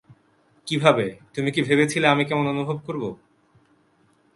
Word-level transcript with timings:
কিভাবে-- 0.67 1.17
তুমি 1.35 1.49
কি 1.51 1.61
ভেবেছিলে 1.61 2.07
আমি 2.07 2.23
কেমন 2.25 2.45
অনুভব 2.47 2.77
করব? 2.85 3.03